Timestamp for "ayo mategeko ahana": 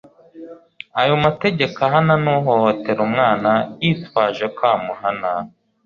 1.01-2.15